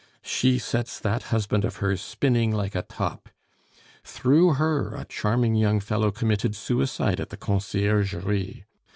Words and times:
She 0.23 0.57
sets 0.57 0.99
that 0.99 1.21
husband 1.29 1.63
of 1.63 1.75
hers 1.75 2.01
spinning 2.01 2.49
like 2.51 2.73
a 2.73 2.81
top. 2.81 3.29
Through 4.03 4.55
her 4.55 4.95
a 4.95 5.05
charming 5.05 5.53
young 5.53 5.79
fellow 5.79 6.09
committed 6.09 6.55
suicide 6.55 7.19
at 7.19 7.29
the 7.29 7.37
Conciergerie. 7.37 8.65